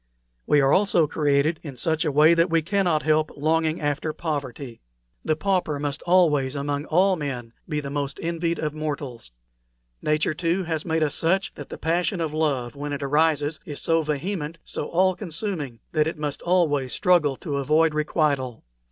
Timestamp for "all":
6.85-7.15, 14.87-15.13